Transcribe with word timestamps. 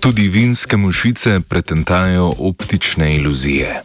Tudi 0.00 0.28
vinske 0.28 0.76
mušice 0.76 1.40
pretentajo 1.48 2.34
optične 2.38 3.14
iluzije. 3.16 3.82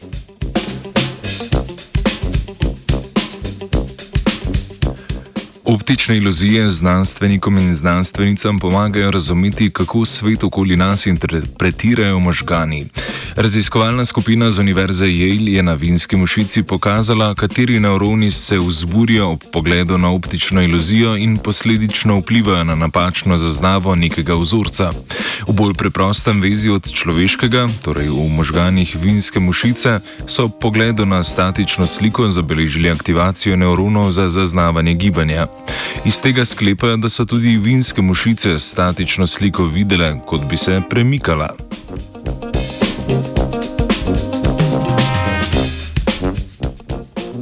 Optične 5.65 6.17
iluzije 6.17 6.69
znanstvenikom 6.69 7.57
in 7.57 7.75
znanstvenicam 7.75 8.59
pomagajo 8.59 9.11
razumeti, 9.11 9.69
kako 9.69 10.05
svet 10.05 10.43
okoli 10.43 10.75
nas 10.75 11.05
interpretirajo 11.05 12.19
možgani. 12.19 12.85
Raziskovalna 13.35 14.05
skupina 14.05 14.51
z 14.51 14.59
Univerze 14.59 15.05
Yale 15.05 15.51
je 15.51 15.63
na 15.63 15.73
vinski 15.73 16.15
mušici 16.15 16.63
pokazala, 16.63 17.35
kateri 17.35 17.79
nevroni 17.79 18.31
se 18.31 18.59
vzburijo 18.59 19.29
ob 19.29 19.41
pogledu 19.53 19.97
na 19.97 20.11
optično 20.11 20.63
iluzijo 20.63 21.17
in 21.17 21.37
posledično 21.37 22.19
vplivajo 22.19 22.63
na 22.63 22.75
napačno 22.75 23.37
zaznavo 23.37 23.95
nekega 23.95 24.35
vzorca. 24.35 24.91
V 25.47 25.53
bolj 25.53 25.73
preprostem 25.73 26.41
vezi 26.41 26.69
od 26.69 26.91
človeškega, 26.93 27.67
torej 27.81 28.09
v 28.09 28.29
možganih 28.29 28.95
vinske 29.01 29.39
mušice, 29.39 29.99
so 30.27 30.45
ob 30.45 30.51
pogledu 30.61 31.05
na 31.05 31.23
statično 31.23 31.85
sliko 31.87 32.29
zabeležili 32.29 32.89
aktivacijo 32.89 33.55
nevronov 33.55 34.11
za 34.11 34.29
zaznavanje 34.29 34.93
gibanja. 34.93 35.54
Iz 36.05 36.21
tega 36.21 36.45
sklepajo, 36.45 36.97
da 36.97 37.09
so 37.09 37.25
tudi 37.25 37.57
vinske 37.57 38.01
mušice 38.01 38.59
statično 38.59 39.27
sliko 39.27 39.65
videle, 39.65 40.19
kot 40.25 40.41
bi 40.49 40.57
se 40.57 40.81
premikala. 40.89 41.49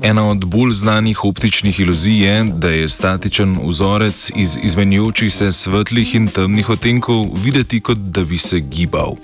Ena 0.04 0.30
od 0.30 0.46
bolj 0.46 0.72
znanih 0.72 1.26
optičnih 1.26 1.80
iluzij 1.80 2.24
je, 2.24 2.44
da 2.44 2.70
je 2.70 2.88
statičen 2.88 3.58
vzorec 3.68 4.32
iz 4.36 4.58
izmenjujočih 4.64 5.34
se 5.34 5.52
svetlih 5.52 6.16
in 6.16 6.28
temnih 6.28 6.70
odtenkov 6.70 7.28
videti, 7.44 7.80
kot 7.80 7.98
da 7.98 8.26
bi 8.26 8.38
se 8.38 8.60
gibal. 8.60 9.16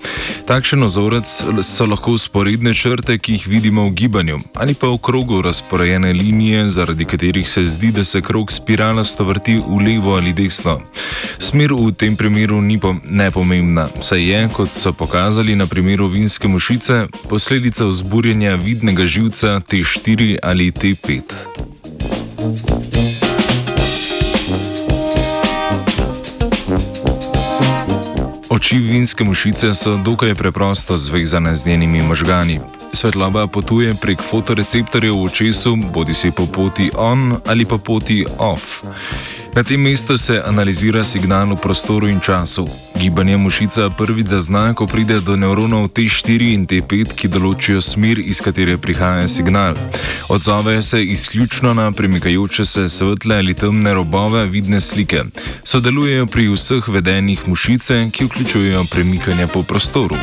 Takšen 0.47 0.83
vzorec 0.83 1.27
so 1.63 1.85
lahko 1.85 2.15
sporedne 2.17 2.73
črte, 2.73 3.17
ki 3.17 3.33
jih 3.33 3.47
vidimo 3.47 3.89
v 3.89 3.91
gibanju, 3.91 4.39
ali 4.55 4.73
pa 4.73 4.87
v 4.87 5.01
krogu 5.03 5.41
razporejene 5.41 6.13
linije, 6.13 6.69
zaradi 6.69 7.05
katerih 7.05 7.49
se 7.49 7.65
zdi, 7.65 7.91
da 7.91 8.03
se 8.03 8.21
krog 8.21 8.51
spiralasto 8.51 9.27
vrti 9.27 9.59
v 9.59 9.81
levo 9.83 10.15
ali 10.15 10.33
desno. 10.33 10.79
Smer 11.39 11.73
v 11.73 11.91
tem 11.91 12.15
primeru 12.15 12.61
ni 12.61 12.79
po 12.79 12.95
nepomembna, 13.03 13.89
saj 13.99 14.23
je, 14.31 14.49
kot 14.55 14.71
so 14.73 14.93
pokazali 14.93 15.55
na 15.55 15.67
primeru 15.67 16.07
vinske 16.07 16.47
mušice, 16.47 17.05
posledica 17.29 17.85
vzburjenja 17.85 18.55
vidnega 18.55 19.05
živca 19.05 19.59
T4 19.59 20.37
ali 20.43 20.68
T5. 20.71 21.21
Oči 28.49 28.77
vinske 28.77 29.23
mušice 29.23 29.73
so 29.73 29.97
dokaj 29.97 30.35
preprosto 30.35 30.97
zvezane 30.97 31.55
z 31.55 31.65
njenimi 31.65 32.01
možgani. 32.01 32.59
Svetloba 32.93 33.47
potuje 33.47 33.93
prek 34.01 34.21
fotoreceptorjev 34.21 35.15
v 35.15 35.23
očesu, 35.23 35.75
bodi 35.93 36.13
si 36.13 36.31
po 36.31 36.45
poti 36.45 36.91
on 36.95 37.37
ali 37.45 37.65
pa 37.65 37.77
poti 37.77 38.25
off. 38.37 38.81
Na 39.55 39.63
tem 39.63 39.81
mestu 39.81 40.17
se 40.17 40.41
analizira 40.45 41.03
signal 41.03 41.55
v 41.55 41.55
prostoru 41.61 42.07
in 42.07 42.19
času. 42.19 42.67
Gibanje 42.99 43.37
mušica 43.37 43.89
prvič 43.89 44.27
zazna, 44.27 44.73
ko 44.73 44.87
pride 44.87 45.19
do 45.19 45.35
nevronov 45.35 45.89
T4 45.89 46.53
in 46.53 46.67
T5, 46.67 47.15
ki 47.15 47.27
določijo 47.27 47.81
smer, 47.81 48.19
iz 48.19 48.41
katere 48.41 48.77
prihaja 48.77 49.27
signal. 49.27 49.73
Odzovejo 50.29 50.81
se 50.81 51.03
izključno 51.03 51.73
na 51.73 51.91
premikajoče 51.91 52.65
se 52.65 52.89
svetle 52.89 53.35
ali 53.35 53.53
temne 53.53 53.93
robove 53.93 54.45
vidne 54.45 54.81
slike. 54.81 55.23
Sodelujejo 55.63 56.25
pri 56.25 56.49
vseh 56.49 56.87
vedenjih 56.87 57.47
mušice, 57.47 58.09
ki 58.11 58.25
vključujejo 58.25 58.85
premikanje 58.91 59.47
po 59.47 59.63
prostoru. 59.63 60.15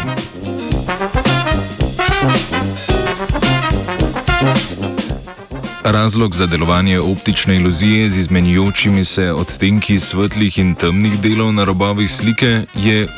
Razlog 5.89 6.35
za 6.35 6.47
delovanje 6.47 7.01
optične 7.01 7.57
iluzije 7.57 8.09
z 8.09 8.19
izmenjujočimi 8.19 9.05
se 9.05 9.33
odtenki 9.33 9.99
svetlih 9.99 10.59
in 10.59 10.75
temnih 10.75 11.21
delov 11.21 11.53
na 11.53 11.65
robovih 11.65 12.11
slike 12.11 12.63
je 12.75 13.09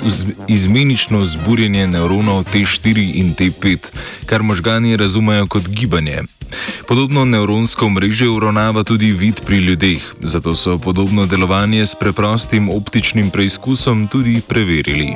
izmenično 0.48 1.24
zburjenje 1.24 1.86
nevronov 1.86 2.44
T4 2.44 3.10
in 3.14 3.34
T5, 3.34 3.78
kar 4.26 4.42
možgani 4.42 4.96
razumejo 4.96 5.46
kot 5.46 5.68
gibanje. 5.68 6.22
Podobno 6.88 7.24
nevronsko 7.24 7.88
mreže 7.88 8.28
uravnava 8.28 8.84
tudi 8.84 9.12
vid 9.12 9.40
pri 9.46 9.56
ljudeh, 9.56 10.02
zato 10.20 10.54
so 10.54 10.78
podobno 10.78 11.26
delovanje 11.26 11.86
s 11.86 11.94
preprostim 11.94 12.70
optičnim 12.70 13.30
preizkusom 13.30 14.08
tudi 14.08 14.40
preverili. 14.48 15.14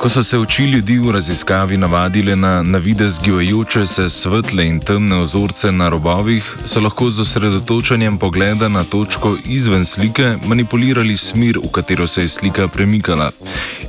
Ko 0.00 0.08
so 0.08 0.22
se 0.22 0.38
oči 0.38 0.64
ljudi 0.64 0.98
v 0.98 1.10
raziskavi 1.12 1.76
navadile 1.76 2.36
na 2.36 2.62
navidez 2.62 3.18
gibajoče 3.24 3.86
se 3.86 4.08
svetle 4.08 4.64
in 4.66 4.78
temne 4.80 5.16
ozorce 5.16 5.72
na 5.72 5.88
robovih, 5.88 6.56
so 6.64 6.80
lahko 6.80 7.10
z 7.10 7.20
osredotočanjem 7.20 8.16
pogleda 8.18 8.68
na 8.68 8.84
točko 8.84 9.36
izven 9.44 9.84
slike 9.84 10.36
manipulirali 10.46 11.16
smer, 11.16 11.58
v 11.58 11.68
katero 11.72 12.06
se 12.06 12.22
je 12.22 12.28
slika 12.28 12.68
premikala. 12.68 13.30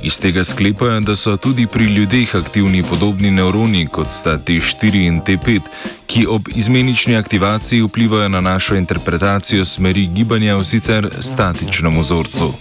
Iz 0.02 0.20
tega 0.20 0.44
sklepajo, 0.44 1.00
da 1.00 1.16
so 1.16 1.36
tudi 1.36 1.66
pri 1.66 1.84
ljudeh 1.84 2.34
aktivni 2.36 2.82
podobni 2.82 3.30
nevroni, 3.30 3.86
kot 3.86 4.10
sta 4.10 4.36
T4 4.38 5.06
in 5.06 5.20
T5, 5.20 5.60
ki 6.06 6.26
ob 6.26 6.48
izmenični 6.54 7.16
aktivaciji 7.16 7.82
vplivajo 7.82 8.28
na 8.28 8.40
našo 8.40 8.76
interpretacijo 8.76 9.64
smeri 9.64 10.06
gibanja 10.06 10.56
v 10.56 10.64
sicer 10.64 11.08
statičnem 11.20 11.98
ozorcu. 11.98 12.52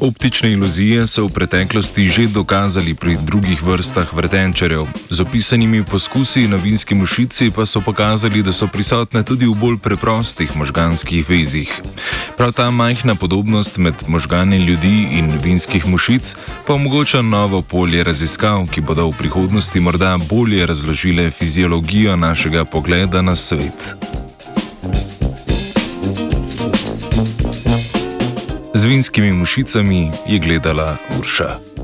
Optične 0.00 0.52
iluzije 0.52 1.06
so 1.06 1.24
v 1.24 1.32
preteklosti 1.32 2.08
že 2.08 2.28
dokazali 2.28 2.94
pri 2.94 3.16
drugih 3.16 3.62
vrstah 3.62 4.04
vrtenčarjev. 4.12 4.84
Z 5.10 5.20
opisanimi 5.20 5.84
poskusi 5.84 6.48
na 6.48 6.56
vinski 6.56 6.94
mušici 6.94 7.50
pa 7.50 7.66
so 7.66 7.80
pokazali, 7.80 8.42
da 8.42 8.52
so 8.52 8.68
prisotne 8.68 9.22
tudi 9.24 9.48
v 9.48 9.56
bolj 9.56 9.78
preprostih 9.80 10.52
možganskih 10.56 11.24
vezih. 11.28 11.72
Prav 12.36 12.52
ta 12.52 12.70
majhna 12.70 13.14
podobnost 13.14 13.78
med 13.78 13.94
možgani 14.06 14.58
ljudi 14.58 15.08
in 15.16 15.32
vinskih 15.42 15.86
mušic 15.86 16.36
pa 16.66 16.74
omogoča 16.74 17.22
novo 17.22 17.62
polje 17.62 18.04
raziskav, 18.04 18.68
ki 18.68 18.80
bodo 18.80 19.08
v 19.08 19.16
prihodnosti 19.18 19.80
morda 19.80 20.18
bolje 20.28 20.66
razložile 20.66 21.30
fiziologijo 21.30 22.16
našega 22.16 22.64
pogleda 22.64 23.22
na 23.22 23.34
svet. 23.34 23.96
Z 28.86 28.88
vinskimi 28.88 29.32
mušicami 29.32 30.10
je 30.26 30.38
gledala 30.38 30.96
Urša. 31.18 31.75